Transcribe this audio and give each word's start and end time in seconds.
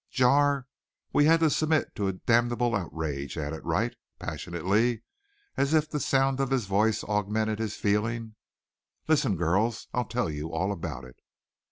"Jar? 0.09 0.65
We 1.13 1.25
had 1.25 1.41
to 1.41 1.51
submit 1.51 1.93
to 1.93 2.07
a 2.07 2.13
damnable 2.13 2.73
outrage," 2.75 3.37
added 3.37 3.63
Wright 3.63 3.95
passionately, 4.17 5.03
as 5.57 5.75
if 5.75 5.87
the 5.87 5.99
sound 5.99 6.39
of 6.39 6.49
his 6.49 6.65
voice 6.65 7.03
augmented 7.03 7.59
his 7.59 7.75
feeling. 7.75 8.33
"Listen, 9.07 9.35
girls. 9.37 9.87
I'll 9.93 10.05
tell 10.05 10.31
you 10.31 10.51
all 10.51 10.71
about 10.71 11.05
it." 11.05 11.17